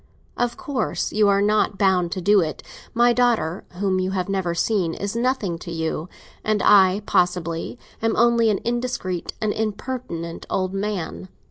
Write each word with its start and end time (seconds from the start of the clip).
Of 0.35 0.57
course 0.57 1.13
you 1.13 1.27
are 1.29 1.43
not 1.43 1.77
bound 1.77 2.11
to 2.13 2.21
do 2.21 2.39
it. 2.41 2.63
My 2.95 3.13
daughter, 3.13 3.65
whom 3.73 3.99
you 3.99 4.09
have 4.17 4.27
never 4.29 4.55
seen, 4.55 4.95
is 4.95 5.15
nothing 5.15 5.59
to 5.59 5.71
you; 5.71 6.09
and 6.43 6.63
I, 6.63 7.03
possibly, 7.05 7.77
am 8.01 8.15
only 8.15 8.49
an 8.49 8.57
indiscreet 8.65 9.33
and 9.39 9.53
impertinent 9.53 10.47
old 10.49 10.73
man. 10.73 11.29